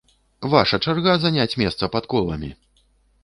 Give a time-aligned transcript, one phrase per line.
[0.53, 2.51] Ваша чарга заняць месца пад коламі!